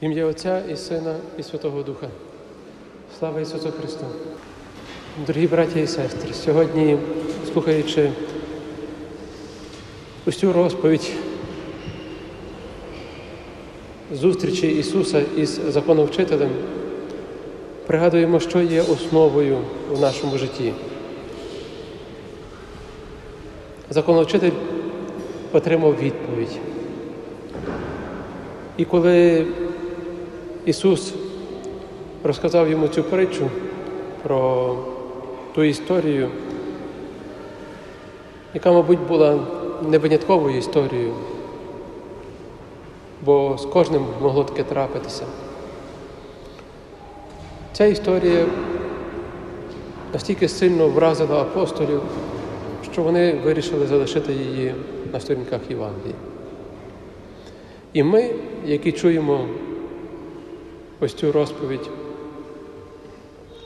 Ім'я 0.00 0.26
Отця 0.26 0.62
і 0.72 0.76
Сина, 0.76 1.14
і 1.38 1.42
Святого 1.42 1.82
Духа. 1.82 2.08
Слава 3.18 3.40
Ісусу 3.40 3.72
Христу! 3.80 4.04
Дорогі 5.26 5.46
браті 5.46 5.80
і 5.80 5.86
сестри, 5.86 6.34
сьогодні, 6.34 6.98
слухаючи 7.52 8.10
цю 10.36 10.52
розповідь 10.52 11.12
зустрічі 14.12 14.66
Ісуса 14.68 15.22
із 15.36 15.60
законовчителем, 15.68 16.50
пригадуємо, 17.86 18.40
що 18.40 18.60
є 18.60 18.82
основою 18.82 19.58
в 19.90 20.00
нашому 20.00 20.38
житті. 20.38 20.72
Законовчитель 23.90 24.52
отримав 25.52 25.96
відповідь. 26.00 26.58
І 28.76 28.84
коли 28.84 29.46
Ісус 30.68 31.14
розказав 32.24 32.70
йому 32.70 32.88
цю 32.88 33.02
притчу 33.02 33.50
про 34.22 34.74
ту 35.54 35.62
історію, 35.62 36.30
яка, 38.54 38.72
мабуть, 38.72 38.98
була 39.08 39.38
не 39.88 39.98
винятковою 39.98 40.58
історією, 40.58 41.12
бо 43.24 43.58
з 43.58 43.64
кожним 43.64 44.06
могло 44.22 44.44
таке 44.44 44.62
трапитися. 44.62 45.24
Ця 47.72 47.84
історія 47.84 48.46
настільки 50.12 50.48
сильно 50.48 50.88
вразила 50.88 51.40
апостолів, 51.42 52.00
що 52.92 53.02
вони 53.02 53.32
вирішили 53.44 53.86
залишити 53.86 54.32
її 54.32 54.74
на 55.12 55.20
сторінках 55.20 55.60
Євангелії. 55.70 56.14
І 57.92 58.02
ми, 58.02 58.30
які 58.64 58.92
чуємо 58.92 59.44
ось 61.00 61.14
цю 61.14 61.32
розповідь 61.32 61.90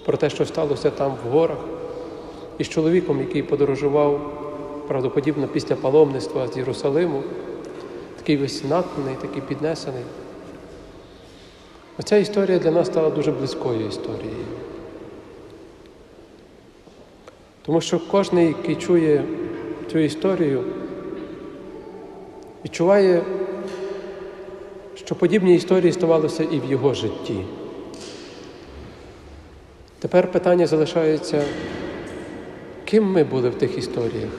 про 0.05 0.16
те, 0.16 0.30
що 0.30 0.47
сталося 0.47 0.91
там 0.91 1.16
в 1.25 1.30
горах, 1.30 1.58
із 2.58 2.69
чоловіком, 2.69 3.20
який 3.20 3.42
подорожував 3.42 4.39
правдоподібно 4.89 5.48
після 5.48 5.74
паломництва 5.74 6.48
з 6.48 6.56
Єрусалиму, 6.56 7.22
такий 8.16 8.36
весь 8.36 8.64
натхнений, 8.64 9.14
такий 9.20 9.42
піднесений. 9.42 10.02
Оця 11.98 12.16
історія 12.16 12.58
для 12.58 12.70
нас 12.70 12.86
стала 12.86 13.11
дуже 13.11 13.33
близькою 13.33 13.86
історією. 13.86 14.44
Тому 17.67 17.80
що 17.80 18.00
кожен, 18.11 18.39
який 18.39 18.77
чує 18.77 19.24
цю 19.92 19.98
історію, 19.98 20.64
відчуває, 22.64 23.22
що 25.12 25.18
подібні 25.18 25.55
історії 25.55 25.92
ставалися 25.92 26.44
і 26.44 26.60
в 26.60 26.64
його 26.64 26.94
житті. 26.94 27.44
Тепер 29.98 30.32
питання 30.32 30.66
залишається, 30.66 31.44
ким 32.84 33.12
ми 33.12 33.24
були 33.24 33.48
в 33.48 33.55
тих 33.55 33.78
історіях? 33.78 34.30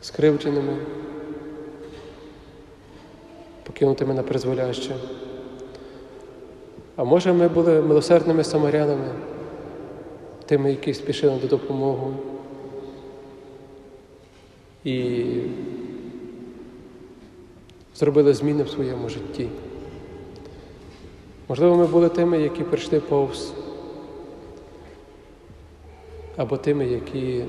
Скривдженими, 0.00 0.76
покинутими 3.62 4.14
на 4.14 4.22
призволяще. 4.22 4.94
А 6.96 7.04
може, 7.04 7.32
ми 7.32 7.48
були 7.48 7.82
милосердними 7.82 8.44
самарянами, 8.44 9.08
тими, 10.46 10.70
які 10.70 10.94
спішили 10.94 11.38
на 11.42 11.48
допомогу. 11.48 12.14
І 14.84 15.24
зробили 17.98 18.34
зміни 18.34 18.62
в 18.62 18.68
своєму 18.70 19.08
житті. 19.08 19.48
Можливо, 21.48 21.76
ми 21.76 21.86
були 21.86 22.08
тими, 22.08 22.40
які 22.40 22.62
прийшли 22.62 23.00
повз, 23.00 23.52
або 26.36 26.56
тими, 26.56 26.86
які 26.86 27.44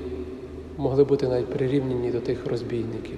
могли 0.78 1.04
бути 1.04 1.28
навіть 1.28 1.54
прирівняні 1.54 2.12
до 2.12 2.20
тих 2.20 2.46
розбійників. 2.46 3.18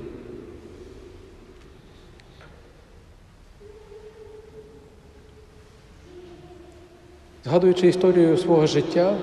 Згадуючи 7.44 7.88
історію 7.88 8.38
свого 8.38 8.68
життя, 8.68 9.18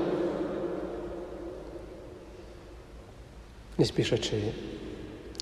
не 3.79 3.85
спішачи, 3.85 4.43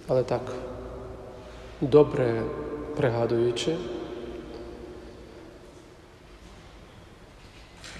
але 0.08 0.22
так 0.22 0.42
добре 1.80 2.42
пригадуючи, 2.96 3.76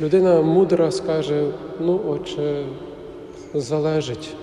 людина 0.00 0.42
мудра 0.42 0.90
скаже, 0.90 1.52
ну, 1.80 2.00
отже, 2.06 2.66
залежить, 3.54 4.34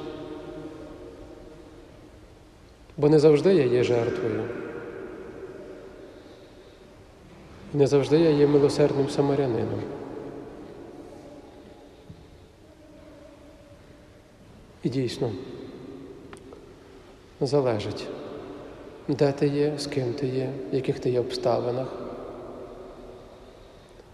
бо 2.97 3.09
не 3.09 3.19
завжди 3.19 3.55
я 3.55 3.65
є 3.65 3.83
жертвою. 3.83 4.43
Не 7.73 7.87
завжди 7.87 8.19
я 8.19 8.29
є 8.29 8.47
милосердним 8.47 9.09
самарянином. 9.09 9.81
І 14.83 14.89
дійсно 14.89 15.31
залежить, 17.41 18.07
де 19.07 19.31
ти 19.31 19.47
є, 19.47 19.73
з 19.77 19.87
ким 19.87 20.13
ти 20.13 20.27
є, 20.27 20.49
в 20.71 20.75
яких 20.75 20.99
ти 20.99 21.09
є 21.09 21.19
обставинах. 21.19 21.87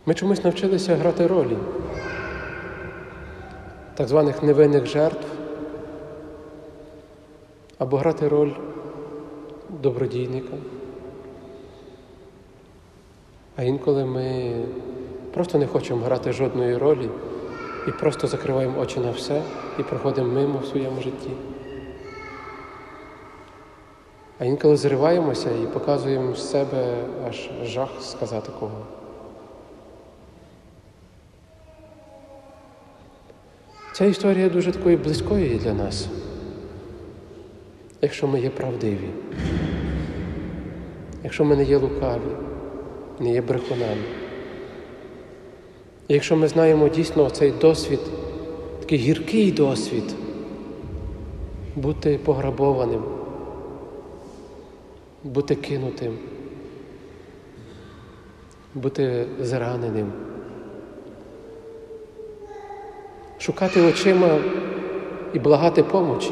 Ми 0.05 0.13
чомусь 0.13 0.43
навчилися 0.43 0.95
грати 0.95 1.27
ролі 1.27 1.57
так 3.99 4.07
званих 4.07 4.43
невинних 4.43 4.85
жертв 4.85 5.27
або 7.77 7.97
грати 7.97 8.27
роль 8.27 8.51
добродійника. 9.69 10.53
А 13.55 13.63
інколи 13.63 14.05
ми 14.05 14.51
просто 15.33 15.57
не 15.57 15.67
хочемо 15.67 16.05
грати 16.05 16.33
жодної 16.33 16.77
ролі 16.77 17.09
і 17.87 17.91
просто 17.91 18.27
закриваємо 18.27 18.79
очі 18.79 18.99
на 18.99 19.11
все 19.11 19.41
і 19.79 19.83
проходимо 19.83 20.33
мимо 20.33 20.59
в 20.59 20.65
своєму 20.65 21.01
житті. 21.01 21.29
А 24.39 24.45
інколи 24.45 24.77
зриваємося 24.77 25.49
і 25.63 25.73
показуємо 25.73 26.35
з 26.35 26.51
себе 26.51 26.95
аж 27.27 27.49
жах 27.63 27.89
сказати 28.01 28.51
кого. 28.59 28.85
Ця 33.93 34.05
історія 34.05 34.49
дуже 34.49 34.71
такою 34.71 34.97
близькою 34.97 35.51
є 35.51 35.57
для 35.57 35.73
нас, 35.73 36.07
якщо 38.01 38.27
ми 38.27 38.41
є 38.41 38.49
правдиві, 38.49 39.09
якщо 41.23 41.45
ми 41.45 41.55
не 41.55 41.63
є 41.63 41.77
лукаві, 41.77 42.31
не 43.19 43.33
є 43.33 43.41
брехунами. 43.41 44.03
Якщо 46.07 46.35
ми 46.35 46.47
знаємо 46.47 46.89
дійсно 46.89 47.29
цей 47.29 47.51
досвід, 47.51 47.99
такий 48.79 48.97
гіркий 48.97 49.51
досвід, 49.51 50.15
бути 51.75 52.19
пограбованим, 52.25 53.18
бути 55.23 55.55
кинутим, 55.55 56.17
бути 58.75 59.27
зраненим, 59.39 60.11
шукати 63.39 63.81
очима 63.81 64.39
і 65.33 65.39
благати 65.39 65.83
помочі. 65.83 66.31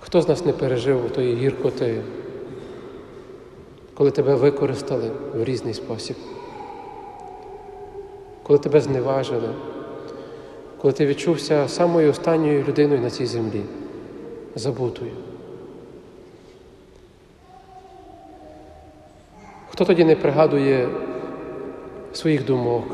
Хто 0.00 0.22
з 0.22 0.28
нас 0.28 0.44
не 0.44 0.52
пережив 0.52 1.10
тої 1.10 1.36
гіркоти, 1.36 2.02
коли 3.94 4.10
тебе 4.10 4.34
використали 4.34 5.10
в 5.34 5.44
різний 5.44 5.74
спосіб, 5.74 6.16
коли 8.42 8.58
тебе 8.58 8.80
зневажили, 8.80 9.48
коли 10.78 10.92
ти 10.92 11.06
відчувся 11.06 11.68
самою 11.68 12.10
останньою 12.10 12.64
людиною 12.64 13.00
на 13.00 13.10
цій 13.10 13.26
землі, 13.26 13.62
забутою. 14.54 15.10
Хто 19.70 19.84
тоді 19.84 20.04
не 20.04 20.16
пригадує 20.16 20.88
своїх 22.12 22.44
думок? 22.44 22.84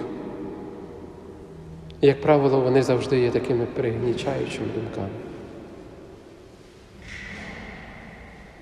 Як 2.01 2.21
правило, 2.21 2.61
вони 2.61 2.83
завжди 2.83 3.21
є 3.21 3.31
такими 3.31 3.67
пригнічаючими 3.67 4.67
думками. 4.75 5.09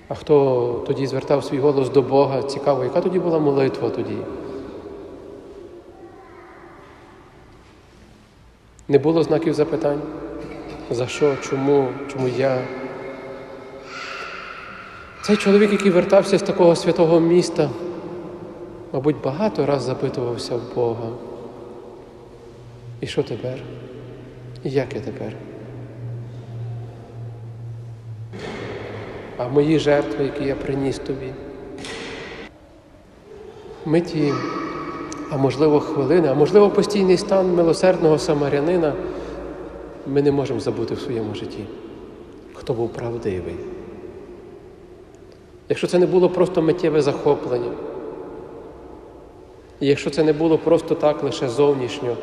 А 0.07 0.15
хто 0.15 0.83
тоді 0.87 1.07
звертав 1.07 1.43
свій 1.43 1.59
голос 1.59 1.89
до 1.89 2.01
Бога, 2.01 2.43
цікаво, 2.43 2.83
яка 2.83 3.01
тоді 3.01 3.19
була 3.19 3.39
молитва 3.39 3.89
тоді? 3.89 4.17
Не 8.87 8.97
було 8.97 9.23
знаків 9.23 9.53
запитань? 9.53 10.01
За 10.91 11.07
що, 11.07 11.35
чому, 11.41 11.87
чому 12.11 12.27
я? 12.27 12.61
Цей 15.21 15.37
чоловік, 15.37 15.71
який 15.71 15.91
вертався 15.91 16.37
з 16.37 16.41
такого 16.41 16.75
святого 16.75 17.19
міста, 17.19 17.69
мабуть, 18.93 19.21
багато 19.23 19.65
раз 19.65 19.83
запитувався 19.83 20.55
в 20.55 20.75
Бога. 20.75 21.09
І 23.01 23.07
що 23.07 23.23
тепер? 23.23 23.57
І 24.63 24.69
як 24.69 24.95
я 24.95 25.01
тепер? 25.01 25.33
А 29.37 29.47
мої 29.47 29.79
жертви, 29.79 30.23
які 30.23 30.43
я 30.43 30.55
приніс 30.55 30.99
тобі? 30.99 31.33
Миті, 33.85 34.33
а 35.31 35.37
можливо, 35.37 35.79
хвилини, 35.79 36.27
а 36.27 36.33
можливо, 36.33 36.69
постійний 36.69 37.17
стан 37.17 37.55
милосердного 37.55 38.19
самарянина 38.19 38.93
ми 40.07 40.21
не 40.21 40.31
можемо 40.31 40.59
забути 40.59 40.93
в 40.93 40.99
своєму 40.99 41.35
житті, 41.35 41.65
хто 42.53 42.73
був 42.73 42.93
правдивий. 42.93 43.55
Якщо 45.69 45.87
це 45.87 45.99
не 45.99 46.05
було 46.05 46.29
просто 46.29 46.61
миттєве 46.61 47.01
захоплення, 47.01 47.71
і 49.79 49.87
якщо 49.87 50.09
це 50.09 50.23
не 50.23 50.33
було 50.33 50.57
просто 50.57 50.95
так 50.95 51.23
лише 51.23 51.49
зовнішньо, 51.49 52.15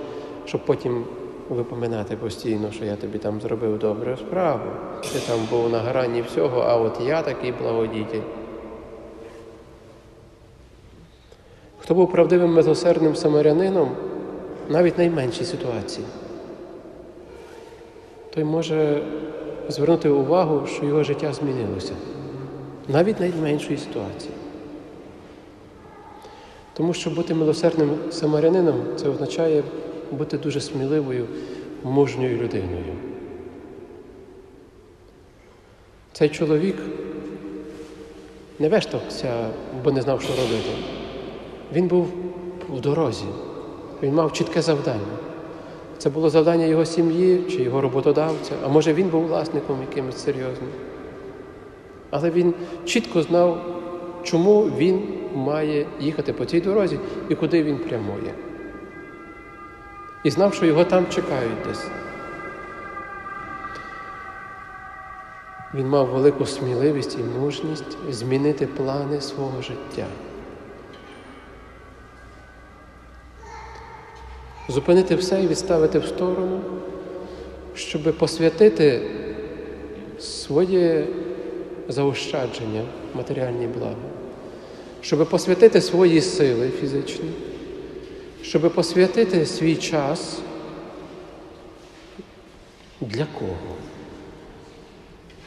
щоб 0.44 0.65
потім 0.65 1.05
випоминати 1.49 2.17
постійно, 2.17 2.73
що 2.73 2.85
я 2.85 2.97
тобі 2.97 3.19
там 3.19 3.41
зробив 3.41 3.79
добру 3.79 4.17
справу, 4.17 4.71
ти 5.12 5.19
там 5.19 5.38
був 5.50 5.71
на 5.71 5.79
грані 5.79 6.23
всього, 6.23 6.61
а 6.61 6.76
от 6.76 7.00
я 7.06 7.23
такий 7.23 7.53
благодітель. 7.53 8.21
Хто 11.79 11.94
був 11.94 12.12
правдивим 12.12 12.53
милосердним 12.53 13.17
самарянином, 13.17 13.88
навіть 14.69 14.99
найменшій 14.99 15.44
ситуації, 15.44 16.06
той 18.31 18.44
може 18.44 19.03
звернути 19.69 20.09
увагу, 20.09 20.67
що 20.67 20.87
його 20.87 21.05
життя 21.05 21.32
змінилося. 21.32 21.93
Навіть 22.88 23.21
найменшої 23.21 23.79
ситуації. 23.79 24.32
Тому 26.73 26.94
що 26.94 27.11
бути 27.11 27.35
милосердним 27.35 27.91
самарянином 28.11 28.82
це 28.97 29.09
означає 29.09 29.62
бути 30.11 30.38
дуже 30.38 30.61
сміливою, 30.61 31.27
мужньою 31.85 32.38
людиною. 32.38 32.94
Цей 36.12 36.29
чоловік 36.29 36.76
не 38.59 38.69
вештався, 38.69 39.50
бо 39.85 39.93
не 39.93 40.03
знав, 40.03 40.23
що 40.23 40.33
робити. 40.33 40.71
Він 41.73 41.88
був 41.88 42.09
в 42.71 42.81
дорозі, 42.81 43.25
він 44.03 44.15
мав 44.15 44.33
чітке 44.33 44.62
завдання. 44.62 45.30
Це 46.00 46.11
було 46.11 46.31
завдання 46.31 46.67
його 46.67 46.85
сім'ї 46.85 47.44
чи 47.50 47.62
його 47.62 47.81
роботодавця, 47.81 48.52
а 48.64 48.69
може 48.69 48.93
він 48.93 49.08
був 49.08 49.26
власником 49.26 49.81
якимось 49.81 50.25
серйозним. 50.25 50.70
Але 52.11 52.31
він 52.31 52.55
чітко 52.85 53.23
знав, 53.23 53.67
чому 54.23 54.62
він 54.62 55.02
має 55.35 55.87
їхати 56.00 56.32
по 56.32 56.44
цій 56.44 56.61
дорозі 56.61 56.99
і 57.29 57.35
куди 57.35 57.62
він 57.62 57.79
прямує. 57.79 58.35
І 60.25 60.31
знав, 60.31 60.55
що 60.55 60.67
його 60.67 60.85
там 60.85 61.06
чекають 61.08 61.62
десь. 61.69 61.87
Він 65.75 65.88
мав 65.88 66.06
велику 66.06 66.47
сміливість 66.47 67.19
і 67.19 67.41
мужність 67.41 67.99
змінити 68.11 68.67
плани 68.67 69.20
свого 69.20 69.62
життя. 69.62 70.06
Зупинити 74.70 75.14
все 75.14 75.43
і 75.43 75.46
відставити 75.46 75.99
в 75.99 76.06
сторону, 76.06 76.61
щоб 77.75 78.19
посвятити 78.19 79.02
своє 80.19 81.06
заощадження, 81.88 82.82
матеріальні 83.14 83.67
блага, 83.67 83.94
щоб 85.00 85.28
посвятити 85.28 85.81
свої 85.81 86.20
сили 86.20 86.70
фізичні, 86.81 87.31
щоб 88.43 88.75
посвятити 88.75 89.46
свій 89.46 89.76
час 89.76 90.38
для 93.00 93.26
кого? 93.38 93.76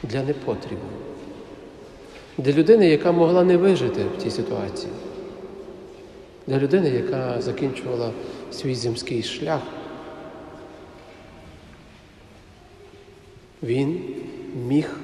Для 0.03 0.23
непотрібу. 0.23 0.81
Для 2.37 2.51
людини, 2.51 2.89
яка 2.89 3.11
могла 3.11 3.43
не 3.43 3.57
вижити 3.57 4.01
в 4.17 4.23
цій 4.23 4.31
ситуації. 4.31 4.93
Для 6.47 6.57
людини, 6.57 6.89
яка 6.89 7.41
закінчувала 7.41 8.11
свій 8.53 8.75
земський 8.75 9.23
шлях. 9.23 9.61
Він 13.63 14.01
міг 14.67 14.97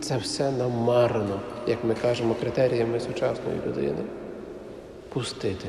це 0.00 0.16
все 0.16 0.50
намарно, 0.50 1.40
як 1.66 1.84
ми 1.84 1.94
кажемо, 1.94 2.34
критеріями 2.40 3.00
сучасної 3.00 3.58
людини, 3.66 4.02
пустити. 5.08 5.68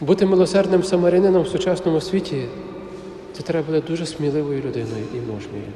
Бути 0.00 0.26
милосердним 0.26 0.82
самарянином 0.82 1.42
в 1.42 1.48
сучасному 1.48 2.00
світі 2.00 2.44
це 3.32 3.42
треба 3.42 3.66
бути 3.66 3.88
дуже 3.88 4.06
сміливою 4.06 4.62
людиною 4.62 5.04
і 5.14 5.16
мужньою, 5.16 5.72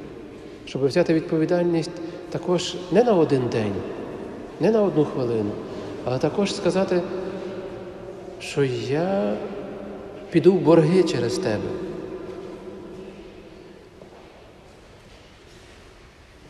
щоб 0.66 0.86
взяти 0.86 1.14
відповідальність 1.14 1.90
також 2.30 2.76
не 2.92 3.04
на 3.04 3.12
один 3.12 3.48
день, 3.48 3.75
не 4.60 4.70
на 4.70 4.82
одну 4.82 5.04
хвилину, 5.04 5.50
але 6.04 6.19
також 6.19 6.54
сказати, 6.54 7.02
що 8.40 8.64
я 8.64 9.37
піду 10.31 10.52
в 10.52 10.61
борги 10.61 11.02
через 11.02 11.38
тебе. 11.38 11.70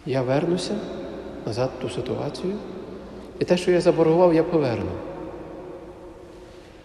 Я 0.07 0.23
вернуся 0.23 0.75
назад 1.47 1.71
в 1.79 1.83
ту 1.83 1.91
ситуацію, 1.91 2.55
і 3.39 3.45
те, 3.45 3.57
що 3.57 3.71
я 3.71 3.81
заборгував, 3.81 4.35
я 4.35 4.43
поверну. 4.43 4.91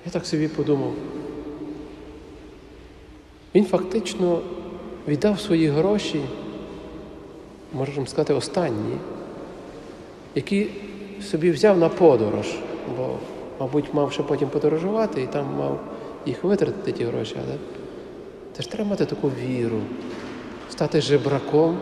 Я 0.05 0.11
так 0.11 0.25
собі 0.25 0.47
подумав. 0.47 0.93
Він 3.55 3.65
фактично 3.65 4.41
віддав 5.07 5.39
свої 5.39 5.67
гроші, 5.67 6.21
можемо 7.73 8.07
сказати, 8.07 8.33
останні, 8.33 8.97
які 10.35 10.67
собі 11.21 11.51
взяв 11.51 11.77
на 11.77 11.89
подорож, 11.89 12.47
бо, 12.97 13.17
мабуть, 13.59 13.93
мав 13.93 14.11
ще 14.11 14.23
потім 14.23 14.49
подорожувати 14.49 15.21
і 15.21 15.27
там 15.27 15.45
мав 15.57 15.79
їх 16.25 16.43
витратити 16.43 16.91
ті 16.91 17.03
гроші, 17.03 17.35
але 17.47 17.57
це 18.53 18.63
ж 18.63 18.71
треба 18.71 18.89
мати 18.89 19.05
таку 19.05 19.31
віру, 19.47 19.79
стати 20.69 21.01
жебраком. 21.01 21.77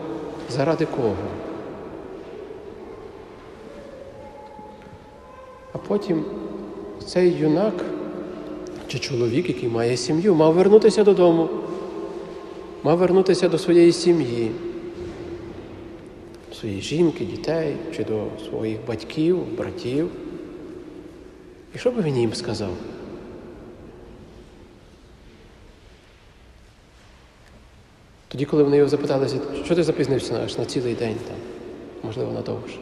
Заради 0.50 0.86
кого? 0.86 1.16
А 5.72 5.78
потім 5.78 6.24
цей 7.06 7.30
юнак 7.30 7.84
чи 8.88 8.98
чоловік, 8.98 9.48
який 9.48 9.68
має 9.68 9.96
сім'ю, 9.96 10.34
мав 10.34 10.54
вернутися 10.54 11.04
додому, 11.04 11.48
мав 12.82 12.98
вернутися 12.98 13.48
до 13.48 13.58
своєї 13.58 13.92
сім'ї, 13.92 14.50
своєї 16.52 16.80
жінки, 16.80 17.24
дітей 17.24 17.76
чи 17.96 18.04
до 18.04 18.24
своїх 18.48 18.78
батьків, 18.86 19.38
братів. 19.56 20.08
І 21.74 21.78
що 21.78 21.90
би 21.90 22.02
він 22.02 22.16
їм 22.16 22.34
сказав? 22.34 22.70
Тоді, 28.28 28.44
коли 28.44 28.62
вони 28.62 28.76
його 28.76 28.88
запиталися, 28.88 29.36
що 29.64 29.74
ти 29.74 29.82
запізнився 29.82 30.40
аж 30.44 30.58
на 30.58 30.64
цілий 30.64 30.94
день 30.94 31.16
там, 31.28 31.36
можливо, 32.02 32.32
надовше. 32.32 32.78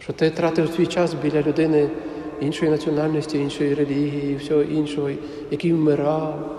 Що 0.00 0.12
ти 0.12 0.30
тратив 0.30 0.70
свій 0.74 0.86
час 0.86 1.14
біля 1.14 1.42
людини 1.42 1.90
іншої 2.40 2.70
національності, 2.70 3.38
іншої 3.38 3.74
релігії, 3.74 4.36
всього 4.36 4.62
іншого, 4.62 5.10
який 5.50 5.72
вмирав. 5.72 6.58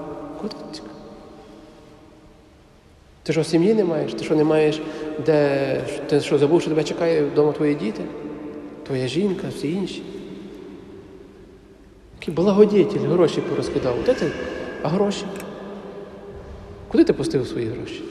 Ти 3.23 3.33
що 3.33 3.43
сім'ї 3.43 3.73
не 3.73 3.83
маєш? 3.83 4.13
Ти 4.13 4.23
що 4.23 4.35
не 4.35 4.43
маєш, 4.43 4.81
де 5.25 5.81
ти 6.09 6.21
що 6.21 6.37
забув, 6.37 6.61
що 6.61 6.69
тебе 6.69 6.83
чекає 6.83 7.23
вдома 7.23 7.51
твої 7.51 7.75
діти, 7.75 8.03
твоя 8.85 9.07
жінка, 9.07 9.47
всі 9.49 9.71
інші. 9.71 10.03
Який 12.23 12.35
благодетель 12.35 12.99
гроші 12.99 13.41
порозкидав. 13.41 13.95
Де 14.05 14.13
ти? 14.13 14.31
А 14.81 14.87
гроші? 14.87 15.25
Куди 16.87 17.03
ти 17.03 17.13
пустив 17.13 17.47
свої 17.47 17.67
гроші? 17.67 18.03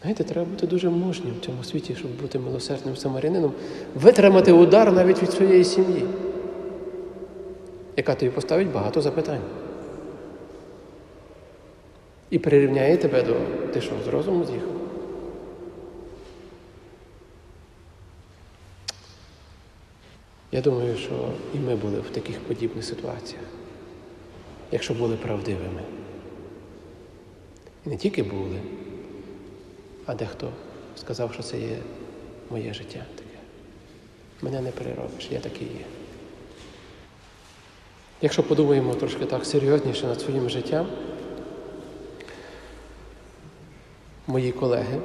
Знаєте, 0.00 0.24
треба 0.24 0.46
бути 0.50 0.66
дуже 0.66 0.90
мужнім 0.90 1.34
в 1.40 1.44
цьому 1.44 1.64
світі, 1.64 1.94
щоб 1.98 2.10
бути 2.22 2.38
милосердним 2.38 2.96
самарянином, 2.96 3.52
витримати 3.94 4.52
удар 4.52 4.92
навіть 4.92 5.22
від 5.22 5.30
своєї 5.30 5.64
сім'ї, 5.64 6.04
яка 7.96 8.14
тобі 8.14 8.30
поставить 8.30 8.72
багато 8.72 9.00
запитань. 9.00 9.42
І 12.30 12.38
прирівняє 12.38 12.96
тебе 12.96 13.22
до 13.22 13.34
ти 13.72 13.80
що, 13.80 13.92
з 14.04 14.08
розуму 14.08 14.44
з'їхав? 14.44 14.75
Я 20.56 20.62
думаю, 20.62 20.96
що 20.96 21.32
і 21.54 21.58
ми 21.58 21.76
були 21.76 22.00
в 22.00 22.10
таких 22.10 22.40
подібних 22.40 22.84
ситуаціях 22.84 23.42
якщо 24.72 24.94
були 24.94 25.16
правдивими. 25.16 25.82
І 27.86 27.88
не 27.88 27.96
тільки 27.96 28.22
були, 28.22 28.60
а 30.06 30.14
дехто 30.14 30.52
сказав, 30.96 31.32
що 31.32 31.42
це 31.42 31.58
є 31.58 31.78
моє 32.50 32.74
життя 32.74 33.04
таке. 33.14 33.38
Мене 34.42 34.60
не 34.60 34.70
переробиш, 34.70 35.28
я 35.30 35.40
такий 35.40 35.66
є. 35.66 35.84
Якщо 38.22 38.42
подумаємо 38.42 38.94
трошки 38.94 39.24
так 39.24 39.46
серйозніше 39.46 40.06
над 40.06 40.20
своїм 40.20 40.50
життям, 40.50 40.86
мої 44.26 44.52
колеги, 44.52 45.00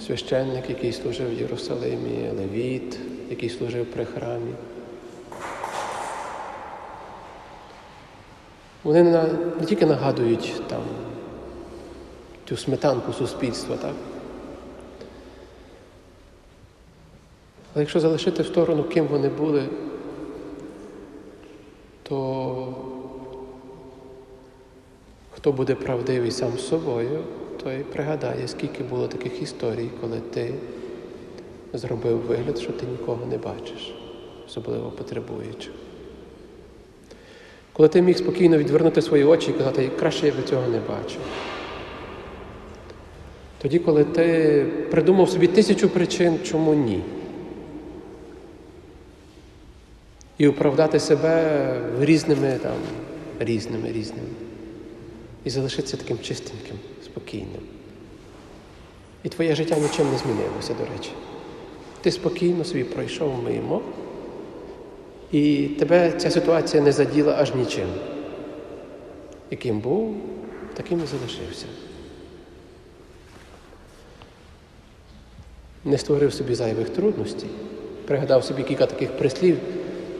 священник, 0.00 0.70
який 0.70 0.92
служив 0.92 1.30
в 1.30 1.40
Єрусалимі, 1.40 2.30
Левіт, 2.38 2.98
який 3.30 3.48
служив 3.48 3.86
при 3.86 4.04
храмі, 4.04 4.52
вони 8.84 9.02
не, 9.02 9.24
тільки 9.66 9.86
нагадують 9.86 10.62
там 10.68 10.82
цю 12.48 12.56
сметанку 12.56 13.12
суспільства, 13.12 13.76
так? 13.76 13.94
Але 17.74 17.82
якщо 17.82 18.00
залишити 18.00 18.42
в 18.42 18.46
сторону, 18.46 18.84
ким 18.84 19.06
вони 19.06 19.28
були, 19.28 19.68
то 22.02 22.74
хто 25.30 25.52
буде 25.52 25.74
правдивий 25.74 26.30
сам 26.30 26.58
собою, 26.58 27.24
той 27.62 27.78
пригадає, 27.78 28.48
скільки 28.48 28.82
було 28.82 29.08
таких 29.08 29.42
історій, 29.42 29.88
коли 30.00 30.20
ти 30.20 30.54
зробив 31.72 32.18
вигляд, 32.18 32.58
що 32.58 32.72
ти 32.72 32.86
нікого 32.86 33.26
не 33.26 33.38
бачиш, 33.38 33.94
особливо 34.46 34.90
потребуючих. 34.90 35.72
Коли 37.72 37.88
ти 37.88 38.02
міг 38.02 38.18
спокійно 38.18 38.58
відвернути 38.58 39.02
свої 39.02 39.24
очі 39.24 39.50
і 39.50 39.54
казати, 39.54 39.90
краще 39.98 40.26
я 40.26 40.32
би 40.32 40.42
цього 40.42 40.68
не 40.68 40.78
бачив. 40.78 41.20
Тоді, 43.62 43.78
коли 43.78 44.04
ти 44.04 44.66
придумав 44.90 45.30
собі 45.30 45.46
тисячу 45.46 45.88
причин, 45.88 46.38
чому 46.44 46.74
ні. 46.74 47.02
І 50.38 50.48
оправдати 50.48 51.00
себе 51.00 51.80
різними 52.00 52.58
там, 52.62 52.76
різними, 53.38 53.92
різними. 53.92 54.28
І 55.44 55.50
залишитися 55.50 55.96
таким 55.96 56.18
чистеньким, 56.18 56.76
спокійним. 57.20 57.62
І 59.24 59.28
твоє 59.28 59.54
життя 59.54 59.76
нічим 59.78 60.10
не 60.12 60.18
змінилося, 60.18 60.74
до 60.74 60.84
речі. 60.84 61.10
Ти 62.00 62.12
спокійно 62.12 62.64
собі 62.64 62.84
пройшов 62.84 63.42
мимо, 63.44 63.82
і 65.32 65.66
тебе 65.66 66.12
ця 66.12 66.30
ситуація 66.30 66.82
не 66.82 66.92
заділа 66.92 67.36
аж 67.38 67.54
нічим. 67.54 67.88
Яким 69.50 69.80
був, 69.80 70.16
таким 70.74 71.00
і 71.04 71.06
залишився. 71.06 71.66
Не 75.84 75.98
створив 75.98 76.34
собі 76.34 76.54
зайвих 76.54 76.90
трудностей, 76.90 77.50
пригадав 78.06 78.44
собі 78.44 78.62
кілька 78.62 78.86
таких 78.86 79.10
прислів, 79.10 79.58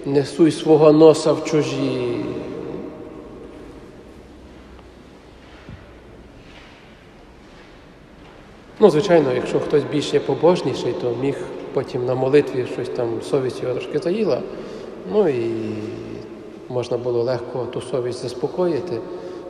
не 0.07 0.25
суй 0.25 0.53
свого 0.53 0.93
носа 0.93 1.33
в 1.33 1.45
чужі. 1.45 2.25
Ну, 8.83 8.91
звичайно, 8.91 9.33
якщо 9.35 9.61
хтось 9.61 9.83
більш 9.93 10.15
є 10.15 10.21
побожніший, 10.21 10.93
то 10.93 11.17
міг 11.23 11.37
потім 11.73 12.07
на 12.07 12.15
молитві 12.15 12.67
щось 12.73 12.89
там 12.89 13.09
совість 13.23 13.63
його 13.63 13.75
трошки 13.75 13.99
заїла. 13.99 14.41
Ну 15.13 15.29
і 15.29 15.51
можна 16.69 16.97
було 16.97 17.23
легко 17.23 17.67
ту 17.73 17.81
совість 17.81 18.23
заспокоїти. 18.23 18.99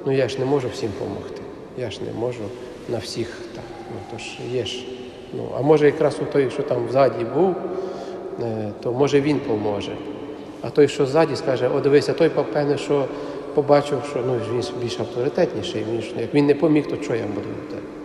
Ну 0.06 0.12
я 0.12 0.28
ж 0.28 0.38
не 0.38 0.44
можу 0.44 0.68
всім 0.68 0.90
допомогти. 0.98 1.42
Я 1.78 1.90
ж 1.90 2.00
не 2.06 2.20
можу 2.20 2.40
на 2.88 2.98
всіх 2.98 3.28
так. 3.54 3.64
Ну 3.90 3.96
то 4.12 4.18
ж 4.18 4.38
є 4.52 4.64
ж. 4.64 4.84
Ну, 5.32 5.48
а 5.58 5.62
може 5.62 5.86
якраз 5.86 6.16
у 6.22 6.32
той, 6.32 6.50
що 6.50 6.62
там 6.62 6.86
ззаді 6.90 7.24
був, 7.34 7.54
е, 8.42 8.72
то 8.82 8.92
може 8.92 9.20
він 9.20 9.38
поможе. 9.38 9.96
А 10.62 10.70
той, 10.70 10.88
що 10.88 11.06
ззаді, 11.06 11.36
скаже, 11.36 11.68
о, 11.68 11.80
дивися, 11.80 12.12
той 12.12 12.28
певне, 12.28 12.78
що 12.78 13.04
побачив, 13.54 13.98
що 14.10 14.20
ну, 14.26 14.34
він 14.52 14.64
більш 14.82 15.00
авторитетніший, 15.00 15.84
він, 15.92 16.02
як 16.20 16.34
він 16.34 16.46
не 16.46 16.54
поміг, 16.54 16.86
то 16.86 17.02
що 17.02 17.14
я 17.14 17.24
буду 17.26 17.48
тебе? 17.70 17.99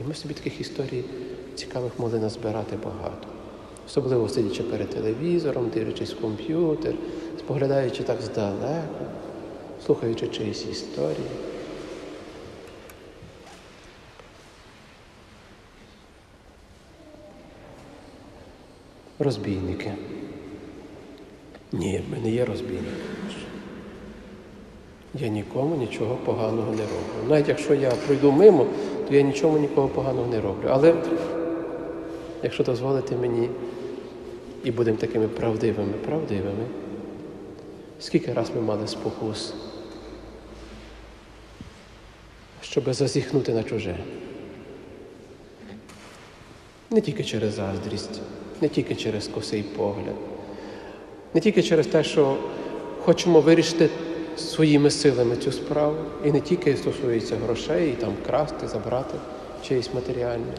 І 0.00 0.04
ми 0.08 0.14
собі 0.14 0.34
таких 0.34 0.60
історій 0.60 1.04
цікавих 1.54 1.98
могли 1.98 2.18
назбирати 2.18 2.76
багато. 2.84 3.28
Особливо 3.86 4.28
сидячи 4.28 4.62
перед 4.62 4.90
телевізором, 4.90 5.70
дивлячись 5.74 6.14
в 6.14 6.20
комп'ютер, 6.20 6.94
споглядаючи 7.38 8.02
так 8.02 8.22
здалеку, 8.22 9.04
слухаючи 9.86 10.28
чиїсь 10.28 10.66
історії. 10.66 11.28
Розбійники. 19.18 19.92
Ні, 21.72 22.02
ми 22.10 22.18
не 22.18 22.30
є 22.30 22.44
розбійники. 22.44 22.86
Я 25.14 25.28
нікому 25.28 25.76
нічого 25.76 26.16
поганого 26.24 26.72
не 26.72 26.82
роблю. 26.82 27.28
Навіть 27.28 27.48
якщо 27.48 27.74
я 27.74 27.90
пройду 27.90 28.32
мимо, 28.32 28.66
то 29.08 29.14
я 29.14 29.22
нічому 29.22 29.58
нікого 29.58 29.88
поганого 29.88 30.26
не 30.26 30.40
роблю. 30.40 30.68
Але 30.70 30.94
якщо 32.42 32.64
дозволите 32.64 33.16
мені 33.16 33.50
і 34.64 34.70
будемо 34.70 34.96
такими 34.96 35.28
правдивими, 35.28 35.92
правдивими, 35.92 36.66
скільки 38.00 38.32
раз 38.32 38.50
ми 38.54 38.60
мали 38.60 38.86
спокус, 38.86 39.54
щоб 42.62 42.94
зазіхнути 42.94 43.52
на 43.52 43.62
чуже. 43.62 43.96
Не 46.90 47.00
тільки 47.00 47.24
через 47.24 47.54
заздрість, 47.54 48.20
не 48.60 48.68
тільки 48.68 48.94
через 48.94 49.28
косий 49.28 49.62
погляд, 49.62 50.14
не 51.34 51.40
тільки 51.40 51.62
через 51.62 51.86
те, 51.86 52.04
що 52.04 52.36
хочемо 53.04 53.40
вирішити 53.40 53.88
своїми 54.38 54.90
силами 54.90 55.36
цю 55.36 55.52
справу, 55.52 55.96
і 56.24 56.32
не 56.32 56.40
тільки 56.40 56.76
стосується 56.76 57.36
грошей, 57.36 57.90
і 57.90 57.94
там 57.94 58.12
красти, 58.26 58.68
забрати 58.68 59.14
чиєсь 59.68 59.94
матеріальне. 59.94 60.52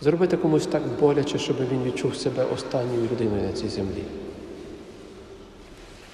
Зробити 0.00 0.36
комусь 0.36 0.66
так 0.66 0.82
боляче, 1.00 1.38
щоб 1.38 1.56
він 1.72 1.82
відчув 1.84 2.16
себе 2.16 2.44
останньою 2.54 3.08
людиною 3.12 3.42
на 3.42 3.52
цій 3.52 3.68
землі. 3.68 4.02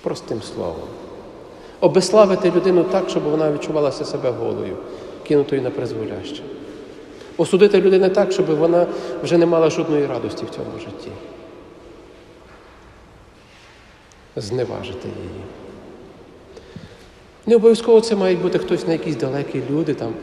Простим 0.03 0.43
словом. 0.43 0.89
Обеславити 1.81 2.51
людину 2.51 2.85
так, 2.85 3.11
щоб 3.11 3.23
вона 3.23 3.53
відчувалася 3.53 4.05
себе 4.05 4.31
голою, 4.31 4.77
кинутою 5.29 5.63
на 5.63 5.71
призволяще. 5.71 6.43
Осудити 7.37 7.81
людину 7.81 8.09
так, 8.09 8.33
щоб 8.33 8.47
вона 8.47 8.87
вже 9.23 9.39
не 9.39 9.47
мала 9.47 9.71
жодної 9.71 10.07
радості 10.07 10.45
в 10.45 10.51
цьому 10.51 10.79
житті. 10.79 11.11
Зневажити 14.37 15.09
її. 15.09 15.45
Не 17.47 17.57
обов'язково 17.57 18.01
це 18.01 18.17
мають 18.17 18.43
бути 18.43 18.59
хтось 18.59 18.87
на 18.87 18.93
якісь 18.93 19.17
далекі 19.17 19.63
люди 19.71 19.95
там. 19.95 20.15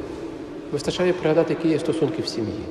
Вистачає 0.72 1.14
пригадати, 1.14 1.54
які 1.54 1.70
є 1.70 1.80
стосунки 1.80 2.22
в 2.22 2.28
сім'ї. 2.28 2.64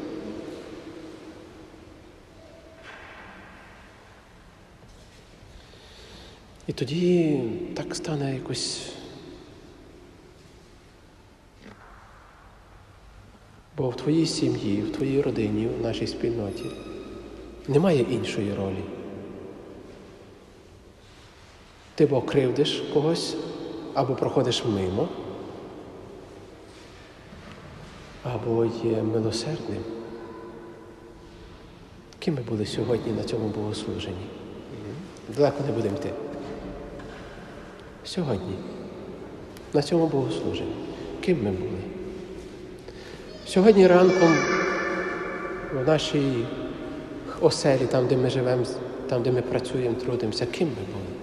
І 6.67 6.73
тоді 6.73 7.41
так 7.75 7.95
стане 7.95 8.35
якось. 8.35 8.93
Бо 13.77 13.89
в 13.89 13.97
твоїй 13.97 14.27
сім'ї, 14.27 14.83
в 14.83 14.93
твоїй 14.93 15.23
родині, 15.23 15.69
в 15.79 15.83
нашій 15.83 16.07
спільноті 16.07 16.65
немає 17.69 18.07
іншої 18.11 18.55
ролі. 18.55 18.96
Ти 21.97 22.05
або 22.05 22.21
кривдиш 22.21 22.83
когось, 22.95 23.37
або 23.95 24.15
проходиш 24.15 24.65
мимо, 24.65 25.09
або 28.23 28.65
є 28.65 29.03
милосердним. 29.03 29.83
Ким 32.19 32.35
ми 32.35 32.41
були 32.41 32.67
сьогодні 32.67 33.13
на 33.13 33.23
цьому 33.23 33.49
богослуженні? 33.49 34.27
Далеко 35.37 35.57
не 35.67 35.73
будемо 35.73 35.97
йти. 35.97 36.11
Сьогодні, 38.05 38.55
на 39.75 39.83
цьому 39.83 40.07
богослуженні. 40.07 40.75
Ким 41.21 41.45
ми 41.45 41.51
були? 41.51 41.79
Сьогодні 43.47 43.87
ранком 43.87 44.37
в 45.75 45.87
нашій 45.87 46.47
оселі, 47.41 47.87
там, 47.87 48.07
де 48.07 48.17
ми 48.17 48.31
живемо, 48.31 48.65
там, 49.09 49.23
де 49.23 49.33
ми 49.33 49.43
працюємо, 49.43 49.95
трудимося, 49.95 50.47
ким 50.47 50.69
ми 50.69 50.75
були? 50.75 51.16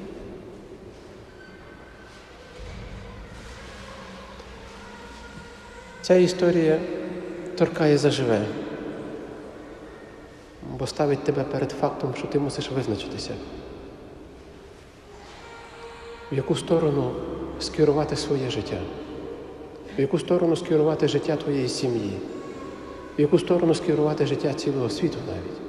Ця 6.04 6.16
історія 6.16 6.80
торкає 7.58 7.98
заживе, 7.98 8.42
бо 10.80 10.88
ставить 10.88 11.24
тебе 11.24 11.44
перед 11.44 11.72
фактом, 11.72 12.14
що 12.18 12.28
ти 12.28 12.40
мусиш 12.40 12.72
визначитися, 12.72 13.32
в 16.32 16.36
яку 16.36 16.56
сторону 16.56 17.12
скерувати 17.60 18.16
своє 18.16 18.50
життя. 18.50 18.78
в 19.98 20.02
яку 20.02 20.20
сторону 20.20 20.56
скерувати 20.56 21.08
життя 21.08 21.36
твоєї 21.36 21.68
сім'ї, 21.68 22.18
в 23.18 23.22
яку 23.22 23.40
сторону 23.40 23.76
скерувати 23.76 24.26
життя 24.26 24.54
цілого 24.54 24.90
світу 24.90 25.18
навіть. 25.28 25.60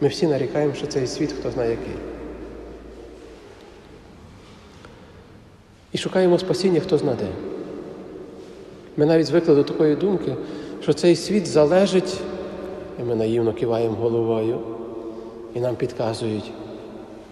Ми 0.00 0.08
всі 0.08 0.26
нарікаємо, 0.26 0.74
що 0.74 0.86
цей 0.86 1.06
світ 1.06 1.32
хто 1.32 1.50
знає 1.50 1.70
який. 1.70 1.94
І 5.92 5.98
шукаємо 5.98 6.38
спасіння, 6.38 6.80
хто 6.80 6.98
знаде. 6.98 7.26
Ми 8.98 9.06
навіть 9.06 9.26
звикли 9.26 9.54
до 9.54 9.64
такої 9.64 9.96
думки, 9.96 10.34
що 10.82 10.92
цей 10.92 11.16
світ 11.16 11.46
залежить, 11.46 12.20
і 13.00 13.04
ми 13.04 13.14
наївно 13.14 13.52
киваємо 13.52 13.96
головою, 13.96 14.60
і 15.54 15.60
нам 15.60 15.76
підказують 15.76 16.52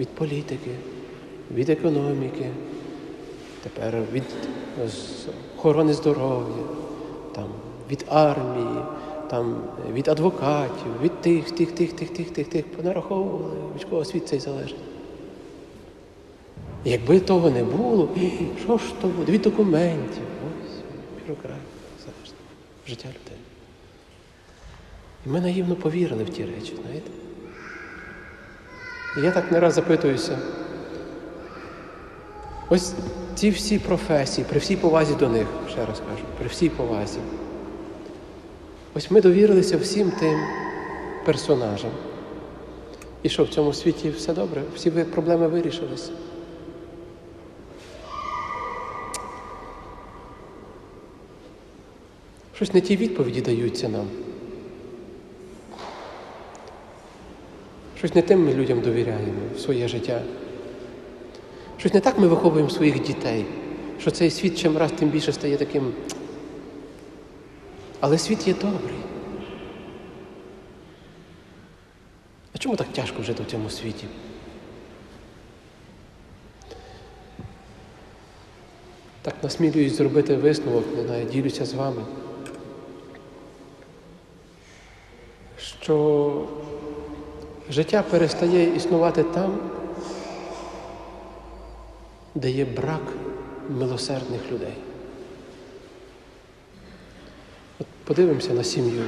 від 0.00 0.08
політики, 0.08 0.70
від 1.54 1.70
економіки, 1.70 2.46
тепер 3.62 4.02
від 4.12 4.22
охорони 5.58 5.92
здоров'я, 5.92 6.64
там, 7.32 7.46
від 7.90 8.04
армії, 8.08 8.80
там, 9.30 9.56
від 9.92 10.08
адвокатів, 10.08 11.02
від 11.02 11.20
тих, 11.20 11.50
тих, 11.50 11.72
тих, 11.72 11.92
тих, 11.92 12.10
тих, 12.10 12.30
тих, 12.30 12.48
тих, 12.48 12.64
понараховували, 12.76 13.54
від 13.76 13.84
кого 13.84 14.04
світ 14.04 14.28
цей 14.28 14.38
залежить. 14.38 14.76
Якби 16.84 17.20
того 17.20 17.50
не 17.50 17.64
було, 17.64 18.08
що 18.64 18.78
ж 18.78 18.84
то 19.00 19.08
буде? 19.08 19.32
Від 19.32 19.42
документів, 19.42 20.22
бюрократія 21.26 21.60
залежить 21.98 22.34
життя 22.88 23.08
людей. 23.08 23.38
І 25.26 25.28
ми 25.28 25.40
наївно 25.40 25.76
повірили 25.76 26.24
в 26.24 26.30
ті 26.30 26.44
речі, 26.44 26.76
знаєте? 26.82 27.10
І 29.18 29.20
я 29.20 29.30
так 29.30 29.52
не 29.52 29.60
раз 29.60 29.74
запитуюся. 29.74 30.38
Ось 32.68 32.92
ці 33.34 33.50
всі 33.50 33.78
професії, 33.78 34.46
при 34.50 34.58
всій 34.58 34.76
повазі 34.76 35.14
до 35.14 35.28
них, 35.28 35.46
ще 35.70 35.86
раз 35.86 36.00
кажу, 36.10 36.24
при 36.38 36.48
всій 36.48 36.68
повазі. 36.68 37.18
Ось 38.94 39.10
ми 39.10 39.20
довірилися 39.20 39.76
всім 39.76 40.10
тим 40.10 40.40
персонажам. 41.24 41.90
І 43.22 43.28
що 43.28 43.44
в 43.44 43.48
цьому 43.48 43.72
світі 43.72 44.10
все 44.10 44.34
добре? 44.34 44.62
Всі 44.74 44.90
проблеми 44.90 45.48
вирішилися. 45.48 46.10
Щось 52.56 52.74
не 52.74 52.80
ті 52.80 52.96
відповіді 52.96 53.40
даються 53.40 53.88
нам. 53.88 54.06
Щось 57.98 58.14
не 58.14 58.22
тим 58.22 58.44
ми 58.44 58.54
людям 58.54 58.80
довіряємо 58.80 59.32
в 59.56 59.58
своє 59.60 59.88
життя. 59.88 60.22
Щось 61.78 61.94
не 61.94 62.00
так 62.00 62.18
ми 62.18 62.28
виховуємо 62.28 62.70
своїх 62.70 63.02
дітей, 63.02 63.44
що 64.00 64.10
цей 64.10 64.30
світ 64.30 64.58
чим 64.58 64.76
раз 64.76 64.92
тим 64.92 65.08
більше 65.08 65.32
стає 65.32 65.56
таким. 65.56 65.92
Але 68.00 68.18
світ 68.18 68.48
є 68.48 68.54
добрий. 68.54 68.96
А 72.54 72.58
чому 72.58 72.76
так 72.76 72.86
тяжко 72.92 73.22
жити 73.22 73.42
в 73.42 73.50
цьому 73.50 73.70
світі? 73.70 74.06
Так 79.22 79.34
насмілююсь 79.42 79.96
зробити 79.96 80.36
висновок, 80.36 80.84
не 80.96 81.02
знаю, 81.02 81.26
ділюся 81.26 81.64
з 81.64 81.74
вами. 81.74 82.02
Що 85.86 86.42
життя 87.70 88.04
перестає 88.10 88.76
існувати 88.76 89.22
там, 89.22 89.58
де 92.34 92.50
є 92.50 92.64
брак 92.64 93.02
милосердних 93.70 94.40
людей. 94.52 94.74
От 97.80 97.86
подивимося 98.04 98.54
на 98.54 98.64
сім'ю. 98.64 99.02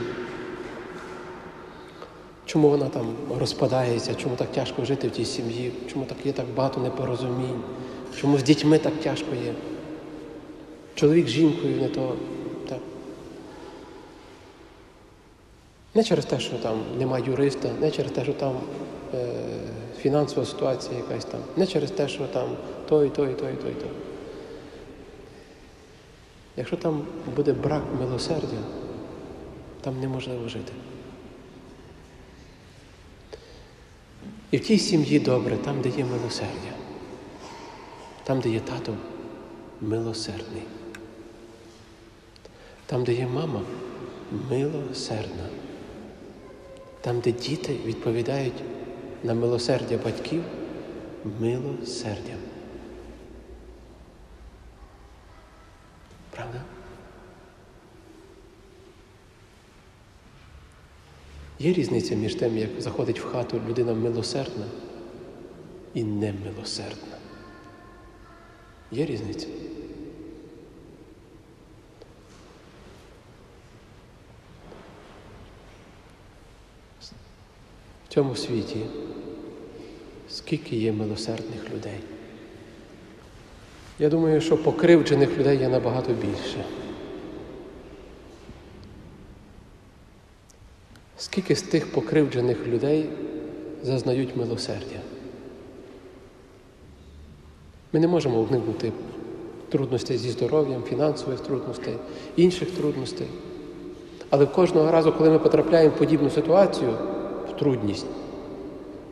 Чому 2.46 2.68
вона 2.68 2.88
там 2.88 3.06
розпадається, 3.38 4.14
чому 4.14 4.36
так 4.36 4.52
тяжко 4.52 4.84
жити 4.84 5.08
в 5.08 5.10
тій 5.10 5.24
сім'ї, 5.24 5.72
чому 5.92 6.04
так 6.04 6.26
є 6.26 6.32
так 6.32 6.46
багато 6.56 6.80
непорозумінь, 6.80 7.62
чому 8.20 8.38
з 8.38 8.42
дітьми 8.42 8.78
так 8.78 8.92
тяжко 9.02 9.34
є. 9.44 9.54
Чоловік 10.94 11.28
з 11.28 11.30
жінкою 11.30 11.76
не 11.82 11.88
то. 11.88 12.14
Так. 12.68 12.78
Не 15.94 16.04
через 16.04 16.24
те, 16.24 16.40
що 16.40 16.58
там 16.58 16.82
немає 16.98 17.24
юриста, 17.26 17.70
не 17.80 17.90
через 17.90 18.12
те, 18.12 18.24
що 18.24 18.32
там 18.32 18.60
е, 19.14 19.26
фінансова 20.00 20.46
ситуація 20.46 20.96
якась 20.96 21.24
там, 21.24 21.40
не 21.56 21.66
через 21.66 21.90
те, 21.90 22.08
що 22.08 22.26
там 22.26 22.56
той, 22.88 23.08
той, 23.10 23.34
той, 23.34 23.52
той, 23.52 23.72
той. 23.72 23.90
Якщо 26.56 26.76
там 26.76 27.02
буде 27.36 27.52
брак 27.52 27.82
милосердя, 27.98 28.58
там 29.80 30.00
неможливо 30.00 30.48
жити. 30.48 30.72
І 34.50 34.56
в 34.56 34.60
тій 34.60 34.78
сім'ї 34.78 35.18
добре, 35.18 35.56
там, 35.56 35.80
де 35.80 35.88
є 35.88 36.04
милосердя, 36.04 36.72
там, 38.24 38.40
де 38.40 38.48
є 38.48 38.60
тато 38.60 38.94
милосердний, 39.80 40.62
там, 42.86 43.04
де 43.04 43.12
є 43.12 43.26
мама 43.26 43.60
милосердна, 44.50 45.44
там, 47.00 47.20
де 47.20 47.32
діти 47.32 47.76
відповідають 47.84 48.62
на 49.24 49.34
милосердя 49.34 49.98
батьків 50.04 50.44
милосердям. 51.40 52.38
Правда? 56.30 56.62
Є 61.58 61.72
різниця 61.72 62.14
між 62.14 62.34
тим, 62.34 62.58
як 62.58 62.70
заходить 62.78 63.20
в 63.20 63.24
хату 63.24 63.60
людина 63.68 63.94
милосердна 63.94 64.66
і 65.94 66.04
немилосердна. 66.04 67.16
Є 68.90 69.06
різниця? 69.06 69.46
В 78.04 78.07
цьому 78.18 78.36
світі 78.36 78.80
скільки 80.28 80.76
є 80.76 80.92
милосердних 80.92 81.70
людей? 81.74 82.00
Я 83.98 84.08
думаю, 84.08 84.40
що 84.40 84.62
покривджених 84.62 85.38
людей 85.38 85.58
є 85.58 85.68
набагато 85.68 86.12
більше. 86.12 86.64
Скільки 91.16 91.56
з 91.56 91.62
тих 91.62 91.92
покривджених 91.92 92.66
людей 92.66 93.10
зазнають 93.82 94.36
милосердя? 94.36 95.00
Ми 97.92 98.00
не 98.00 98.08
можемо 98.08 98.40
уникнути 98.40 98.92
трудностей 99.68 100.18
зі 100.18 100.30
здоров'ям, 100.30 100.82
фінансових 100.82 101.40
трудностей, 101.40 101.94
інших 102.36 102.70
трудностей. 102.70 103.26
Але 104.30 104.46
кожного 104.46 104.92
разу, 104.92 105.12
коли 105.12 105.30
ми 105.30 105.38
потрапляємо 105.38 105.94
в 105.94 105.98
подібну 105.98 106.30
ситуацію, 106.30 106.96
трудність, 107.58 108.06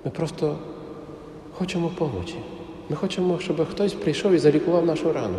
ми 0.04 0.10
просто 0.10 0.58
хочемо 1.58 1.88
помочі. 1.98 2.36
Ми 2.88 2.96
хочемо, 2.96 3.38
щоб 3.38 3.68
хтось 3.68 3.92
прийшов 3.92 4.32
і 4.32 4.38
залікував 4.38 4.86
нашу 4.86 5.12
рану, 5.12 5.38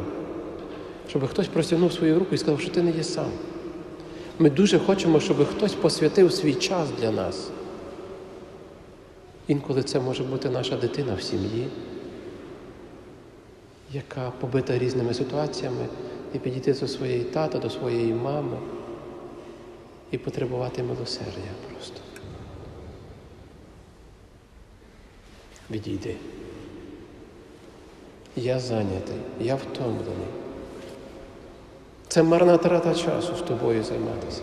щоб 1.10 1.28
хтось 1.28 1.48
простягнув 1.48 1.94
свою 1.94 2.20
руку 2.20 2.36
і 2.36 2.38
сказав, 2.38 2.62
що 2.62 2.70
ти 2.70 2.82
не 2.82 2.92
є 2.92 3.04
сам. 3.04 3.32
Ми 4.40 4.50
дуже 4.50 4.80
хочемо, 4.80 5.20
щоб 5.20 5.46
хтось 5.46 5.74
посвятив 5.74 6.34
свій 6.34 6.54
час 6.54 6.90
для 7.02 7.12
нас. 7.12 7.50
Інколи 9.48 9.84
це 9.84 10.00
може 10.00 10.24
бути 10.24 10.50
наша 10.50 10.78
дитина 10.78 11.16
в 11.16 11.22
сім'ї, 11.22 11.68
яка 13.94 14.32
побита 14.40 14.78
різними 14.78 15.14
ситуаціями, 15.14 15.86
і 16.34 16.40
підійти 16.40 16.74
до 16.74 16.88
своєї 16.88 17.24
тата, 17.24 17.60
до 17.60 17.70
своєї 17.70 18.14
мами 18.14 18.58
і 20.12 20.18
потребувати 20.18 20.84
милосердя 20.84 21.52
просто. 21.72 22.02
Відійди. 25.72 26.16
Я 28.36 28.60
зайнятий, 28.60 29.18
я 29.40 29.56
втомлений. 29.56 30.28
Це 32.08 32.24
марна 32.24 32.58
трата 32.58 32.96
часу 32.96 33.36
з 33.36 33.42
тобою 33.42 33.84
займатися. 33.84 34.42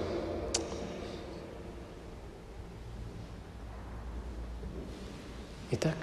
І 5.73 5.77
так, 5.77 5.97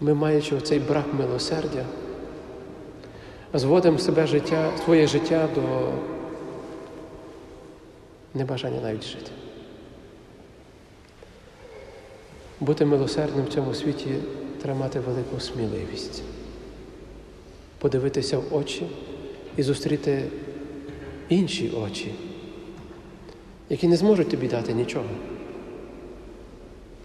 ми, 0.00 0.14
маючи 0.14 0.60
цей 0.60 0.78
брак 0.78 1.14
милосердя, 1.14 1.84
зводимо 3.54 3.98
себе 3.98 4.26
життя, 4.26 4.70
своє 4.84 5.06
життя 5.06 5.48
до 5.54 5.92
небажання 8.34 8.80
навіть 8.80 9.04
жити. 9.04 9.30
Бути 12.60 12.84
милосердним 12.84 13.44
в 13.44 13.48
цьому 13.48 13.74
світі 13.74 14.14
треба 14.62 14.78
мати 14.78 15.00
велику 15.00 15.40
сміливість, 15.40 16.22
подивитися 17.78 18.38
в 18.38 18.54
очі 18.54 18.86
і 19.56 19.62
зустріти 19.62 20.22
інші 21.28 21.72
очі, 21.84 22.14
які 23.68 23.88
не 23.88 23.96
зможуть 23.96 24.28
тобі 24.28 24.48
дати 24.48 24.72
нічого, 24.72 25.08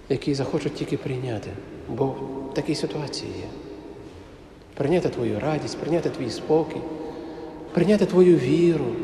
які 0.09 0.33
захочуть 0.33 0.73
тільки 0.73 0.97
прийняти, 0.97 1.49
бо 1.89 2.05
в 2.05 2.53
такій 2.53 2.75
ситуації 2.75 3.31
є. 3.37 3.47
Прийняти 4.73 5.09
твою 5.09 5.39
радість, 5.39 5.77
прийняти 5.77 6.09
твій 6.09 6.29
спокій, 6.29 6.81
прийняти 7.73 8.05
твою 8.05 8.37
віру, 8.37 8.95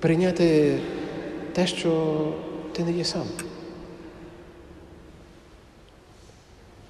прийняти 0.00 0.78
те, 1.52 1.66
що 1.66 2.16
ти 2.72 2.84
не 2.84 2.92
є 2.92 3.04
сам. 3.04 3.26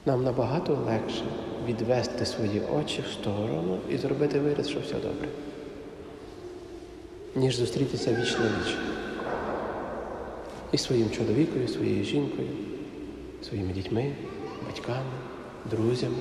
Нам 0.06 0.24
набагато 0.24 0.74
легше 0.74 1.24
відвести 1.66 2.26
свої 2.26 2.62
очі 2.74 3.02
в 3.02 3.12
сторону 3.12 3.78
і 3.90 3.98
зробити 3.98 4.40
вираз, 4.40 4.68
що 4.68 4.80
все 4.80 4.94
добре, 4.94 5.28
ніж 7.34 7.56
зустрітися 7.56 8.10
віч 8.10 8.38
на 8.38 8.44
віч. 8.44 8.76
І 10.72 10.78
своїм 10.78 11.10
чоловіком, 11.10 11.64
і 11.64 11.68
своєю 11.68 12.04
жінкою, 12.04 12.48
своїми 13.42 13.72
дітьми, 13.72 14.12
батьками, 14.66 15.12
друзями, 15.70 16.16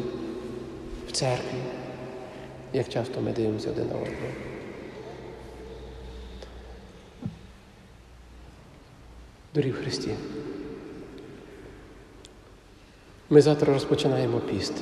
в 1.08 1.12
церкві, 1.12 1.58
як 2.74 2.90
часто 2.90 3.22
ми 3.22 3.32
дивимося 3.32 3.70
один 3.70 3.88
на 3.88 3.96
одного. 3.96 4.34
Дорі 9.54 9.72
в 9.72 9.76
Христі. 9.76 10.12
Ми 13.34 13.42
завтра 13.42 13.74
розпочинаємо 13.74 14.40
піст. 14.40 14.74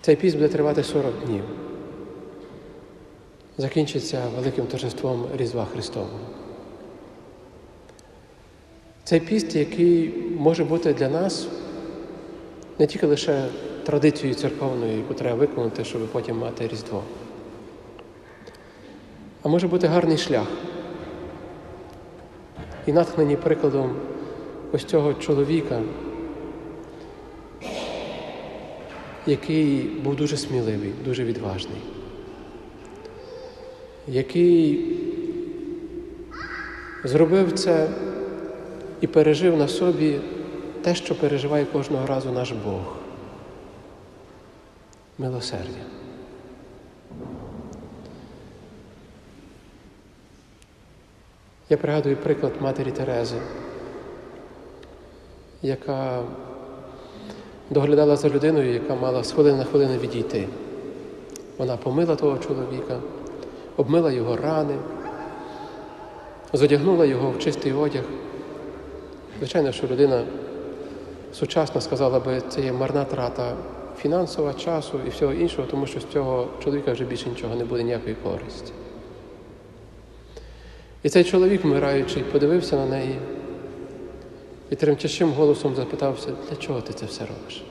Цей 0.00 0.16
піст 0.16 0.36
буде 0.36 0.48
тривати 0.48 0.84
40 0.84 1.14
днів. 1.26 1.44
Закінчиться 3.58 4.22
великим 4.36 4.66
торжеством 4.66 5.26
Різдва 5.36 5.64
Христового. 5.64 6.18
Цей 9.04 9.20
піст, 9.20 9.56
який 9.56 10.14
може 10.38 10.64
бути 10.64 10.94
для 10.94 11.08
нас 11.08 11.48
не 12.78 12.86
тільки 12.86 13.06
лише 13.06 13.48
традицією 13.84 14.34
церковною, 14.34 14.96
яку 14.96 15.14
треба 15.14 15.36
виконати, 15.36 15.84
щоб 15.84 16.08
потім 16.12 16.38
мати 16.38 16.68
Різдво, 16.68 17.02
а 19.42 19.48
може 19.48 19.68
бути 19.68 19.86
гарний 19.86 20.18
шлях. 20.18 20.46
І 22.86 22.92
натхнені 22.92 23.36
прикладом 23.36 23.96
ось 24.72 24.84
цього 24.84 25.14
чоловіка, 25.14 25.82
який 29.26 29.82
був 29.82 30.16
дуже 30.16 30.36
сміливий, 30.36 30.92
дуже 31.04 31.24
відважний, 31.24 31.80
який 34.08 34.96
зробив 37.04 37.52
це 37.52 37.88
і 39.00 39.06
пережив 39.06 39.56
на 39.56 39.68
собі 39.68 40.20
те, 40.82 40.94
що 40.94 41.14
переживає 41.14 41.64
кожного 41.64 42.06
разу 42.06 42.32
наш 42.32 42.52
Бог. 42.52 42.96
Милосердя. 45.18 45.84
Я 51.68 51.76
пригадую 51.76 52.16
приклад 52.16 52.52
матері 52.60 52.90
Терези, 52.90 53.36
яка 55.62 56.22
доглядала 57.70 58.16
за 58.16 58.28
людиною, 58.28 58.72
яка 58.72 58.94
мала 58.94 59.24
з 59.24 59.32
хвилини 59.32 59.58
на 59.58 59.64
хвилину 59.64 59.98
відійти. 59.98 60.48
Вона 61.58 61.76
помила 61.76 62.16
того 62.16 62.38
чоловіка, 62.38 62.98
обмила 63.76 64.12
його 64.12 64.36
рани, 64.36 64.74
задягнула 66.52 67.04
його 67.04 67.30
в 67.30 67.38
чистий 67.38 67.72
одяг. 67.72 68.02
Звичайно, 69.38 69.72
що 69.72 69.86
людина 69.86 70.24
сучасна 71.32 71.80
сказала 71.80 72.20
би, 72.20 72.42
це 72.48 72.60
є 72.60 72.72
марна 72.72 73.04
трата 73.04 73.56
фінансова, 73.98 74.54
часу 74.54 75.00
і 75.06 75.10
всього 75.10 75.32
іншого, 75.32 75.68
тому 75.70 75.86
що 75.86 76.00
з 76.00 76.06
цього 76.12 76.46
чоловіка 76.64 76.92
вже 76.92 77.04
більше 77.04 77.28
нічого 77.28 77.54
не 77.54 77.64
буде 77.64 77.82
ніякої 77.82 78.14
користі. 78.14 78.72
І 81.02 81.08
цей 81.08 81.24
чоловік, 81.24 81.64
вмираючий, 81.64 82.22
подивився 82.22 82.76
на 82.76 82.86
неї 82.86 83.18
і 84.70 84.76
тремтячим 84.76 85.32
голосом 85.32 85.74
запитався, 85.74 86.32
для 86.48 86.56
чого 86.56 86.80
ти 86.80 86.92
це 86.92 87.06
все 87.06 87.26
робиш? 87.26 87.64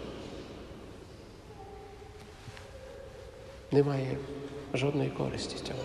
Немає 3.72 4.18
жодної 4.74 5.10
користі 5.10 5.58
з 5.58 5.62
цього. 5.62 5.80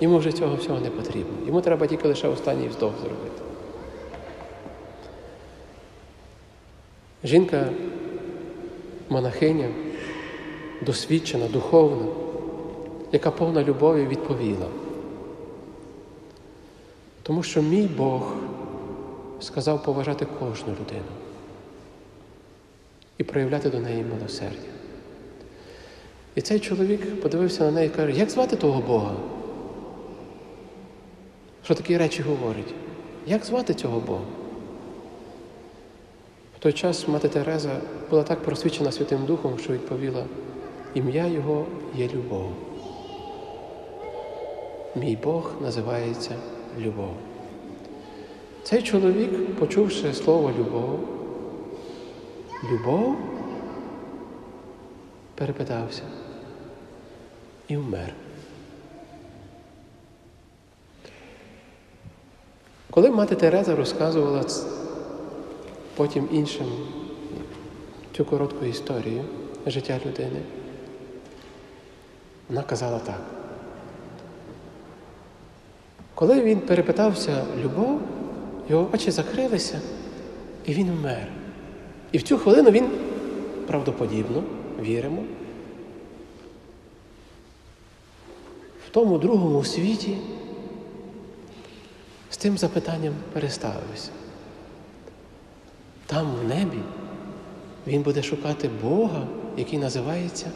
Йому 0.00 0.18
вже 0.18 0.32
цього 0.32 0.56
всього 0.56 0.80
не 0.80 0.90
потрібно. 0.90 1.46
Йому 1.46 1.60
треба 1.60 1.86
тільки 1.86 2.08
лише 2.08 2.28
останній 2.28 2.68
вздох 2.68 2.92
зробити. 2.98 3.42
Жінка 7.24 7.68
монахиня, 9.08 9.68
досвідчена, 10.86 11.48
духовна, 11.48 12.06
яка 13.12 13.30
повна 13.30 13.64
любові 13.64 14.06
відповіла. 14.06 14.66
Тому 17.22 17.42
що 17.42 17.62
мій 17.62 17.86
Бог 17.86 18.32
сказав 19.40 19.82
поважати 19.82 20.26
кожну 20.38 20.68
людину 20.68 21.10
і 23.18 23.24
проявляти 23.24 23.70
до 23.70 23.80
неї 23.80 24.04
милосердя. 24.04 24.68
І 26.34 26.40
цей 26.40 26.60
чоловік 26.60 27.22
подивився 27.22 27.64
на 27.64 27.70
неї 27.70 27.86
і 27.86 27.90
каже, 27.90 28.12
як 28.12 28.30
звати 28.30 28.56
того 28.56 28.80
Бога? 28.80 29.14
Що 31.64 31.74
такі 31.74 31.98
речі 31.98 32.22
говорить? 32.22 32.74
Як 33.26 33.44
звати 33.44 33.74
цього 33.74 34.00
Бога? 34.00 34.24
В 36.56 36.62
той 36.62 36.72
час 36.72 37.08
мати 37.08 37.28
Тереза 37.28 37.80
була 38.10 38.22
так 38.22 38.42
просвічена 38.42 38.92
Святим 38.92 39.24
Духом, 39.26 39.58
що 39.58 39.72
відповіла, 39.72 40.24
ім'я 40.94 41.26
Його 41.26 41.66
є 41.94 42.08
любов. 42.08 42.50
Мій 44.96 45.18
Бог 45.22 45.52
називається 45.60 46.34
любов. 46.78 47.14
Цей 48.62 48.82
чоловік, 48.82 49.56
почувши 49.56 50.14
слово 50.14 50.52
любов, 50.58 51.00
любов, 52.72 53.16
перепитався 55.34 56.02
і 57.68 57.76
вмер. 57.76 58.14
Коли 62.90 63.10
мати 63.10 63.34
Тереза 63.34 63.76
розказувала 63.76 64.44
потім 65.96 66.28
іншим 66.32 66.66
цю 68.16 68.24
коротку 68.24 68.64
історію 68.64 69.24
життя 69.66 70.00
людини, 70.06 70.42
вона 72.48 72.62
казала 72.62 72.98
так. 72.98 73.20
Коли 76.14 76.42
він 76.42 76.60
перепитався 76.60 77.44
любов, 77.64 78.00
його 78.70 78.88
очі 78.92 79.10
закрилися, 79.10 79.80
і 80.66 80.74
він 80.74 80.90
вмер. 80.90 81.28
І 82.12 82.18
в 82.18 82.22
цю 82.22 82.38
хвилину 82.38 82.70
він 82.70 82.90
правдоподібно, 83.66 84.42
віримо, 84.80 85.24
в 88.86 88.90
тому 88.90 89.18
другому 89.18 89.64
світі 89.64 90.16
з 92.30 92.36
тим 92.36 92.58
запитанням 92.58 93.14
переставився. 93.32 94.10
Там 96.06 96.34
в 96.34 96.48
небі 96.48 96.78
він 97.86 98.02
буде 98.02 98.22
шукати 98.22 98.70
Бога, 98.82 99.26
який 99.56 99.78
називається 99.78 100.50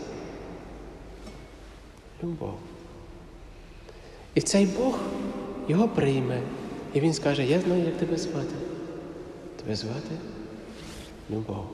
любов. 2.22 2.54
І 4.34 4.40
цей 4.40 4.66
Бог 4.66 4.98
його 5.68 5.88
прийме. 5.88 6.42
І 6.94 7.00
він 7.00 7.12
скаже, 7.12 7.44
я 7.44 7.60
знаю, 7.60 7.84
як 7.84 7.96
тебе 7.96 8.16
звати. 8.16 8.54
Тебе 9.56 9.74
звати 9.74 10.10
Любов. 11.30 11.64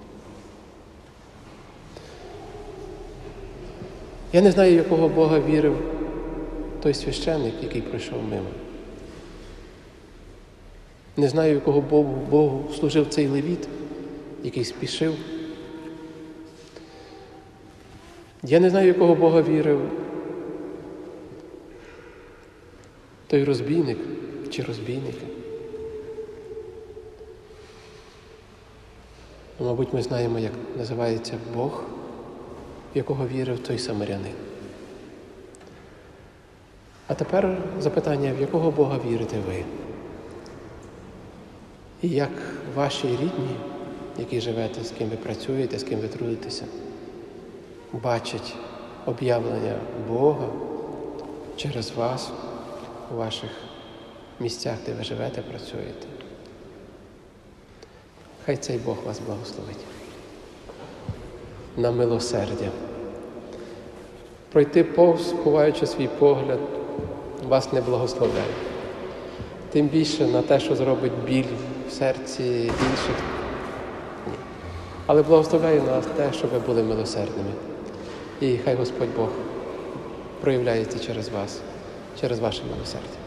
Я 4.32 4.40
не 4.42 4.50
знаю, 4.50 4.74
якого 4.74 5.08
Бога 5.08 5.40
вірив 5.40 5.76
той 6.82 6.94
священник, 6.94 7.54
який 7.62 7.82
пройшов 7.82 8.22
мимо. 8.22 8.48
Не 11.16 11.28
знаю, 11.28 11.54
якого 11.54 11.80
Богу, 11.80 12.26
Богу 12.30 12.72
служив 12.78 13.08
цей 13.08 13.28
левіт, 13.28 13.68
який 14.42 14.64
спішив. 14.64 15.14
Я 18.42 18.60
не 18.60 18.70
знаю, 18.70 18.86
якого 18.86 19.14
Бога 19.14 19.42
вірив 19.42 19.80
той 23.26 23.44
розбійник 23.44 23.98
чи 24.50 24.62
розбійники. 24.62 25.26
Мабуть, 29.60 29.94
ми 29.94 30.02
знаємо, 30.02 30.38
як 30.38 30.52
називається 30.76 31.34
Бог, 31.54 31.82
в 32.94 32.96
якого 32.96 33.26
вірив 33.28 33.58
той 33.58 33.78
самарянин. 33.78 34.34
А 37.06 37.14
тепер 37.14 37.58
запитання, 37.80 38.32
в 38.38 38.40
якого 38.40 38.70
Бога 38.70 38.98
вірите 39.06 39.36
ви? 39.46 39.64
І 42.02 42.08
як 42.08 42.30
ваші 42.74 43.08
рідні, 43.08 43.56
які 44.18 44.40
живете, 44.40 44.84
з 44.84 44.90
ким 44.90 45.08
ви 45.08 45.16
працюєте, 45.16 45.78
з 45.78 45.82
ким 45.82 45.98
ви 45.98 46.08
трудитеся, 46.08 46.64
бачать 47.92 48.54
об'явлення 49.06 49.78
Бога 50.08 50.48
через 51.56 51.90
вас 51.96 52.30
у 53.14 53.16
ваших 53.16 53.50
місцях, 54.40 54.74
де 54.86 54.92
ви 54.92 55.04
живете, 55.04 55.42
працюєте. 55.42 56.06
Хай 58.46 58.56
цей 58.56 58.78
Бог 58.78 58.96
вас 59.06 59.20
благословить. 59.26 59.84
На 61.76 61.90
милосердя. 61.90 62.70
Пройти 64.52 64.84
повз, 64.84 65.34
ховаючи 65.44 65.86
свій 65.86 66.08
погляд, 66.18 66.58
вас 67.48 67.72
не 67.72 67.80
благословляє. 67.80 68.54
Тим 69.72 69.88
більше 69.88 70.26
на 70.26 70.42
те, 70.42 70.60
що 70.60 70.76
зробить 70.76 71.12
біль 71.26 71.44
в 71.88 71.92
серці 71.92 72.42
інших. 72.66 73.16
Ні. 74.26 74.32
Але 75.06 75.22
благословляє 75.22 75.82
нас 75.82 76.06
те, 76.16 76.32
щоб 76.32 76.50
ви 76.50 76.58
були 76.58 76.82
милосердними. 76.82 77.50
І 78.40 78.58
хай 78.64 78.74
Господь 78.74 79.16
Бог 79.16 79.28
проявляється 80.40 80.98
через 80.98 81.28
вас, 81.28 81.60
через 82.20 82.38
ваше 82.38 82.62
милосердя. 82.74 83.19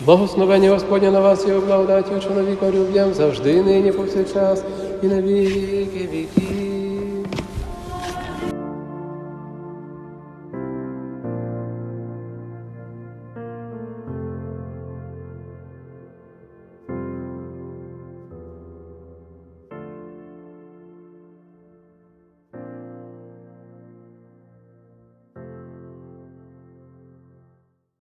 Благословення 0.00 0.70
Господня 0.70 1.10
на 1.10 1.20
вас 1.20 1.46
і 1.48 1.50
благодаті 1.66 2.10
чоловіка 2.28 2.70
люб'ям 2.70 3.14
завжди, 3.14 3.62
нині, 3.62 3.92
повсякчас, 3.92 4.62
і 5.02 5.06
на 5.06 5.22
віки 5.22 6.08
віки. 6.12 6.63